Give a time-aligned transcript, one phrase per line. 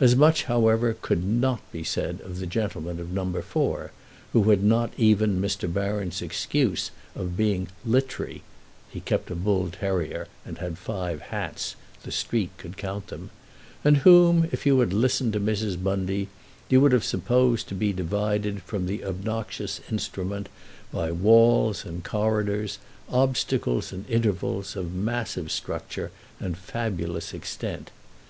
[0.00, 3.24] As much, however, could not be said of the gentleman of No.
[3.40, 3.90] 4,
[4.34, 5.66] who had not even Mr.
[5.72, 8.42] Baron's excuse of being "littery"
[8.90, 13.30] (he kept a bull terrier and had five hats—the street could count them),
[13.82, 15.82] and whom, if you had listened to Mrs.
[15.82, 16.28] Bundy,
[16.68, 20.50] you would have supposed to be divided from the obnoxious instrument
[20.92, 22.78] by walls and corridors,
[23.08, 27.90] obstacles and intervals, of massive structure and fabulous extent.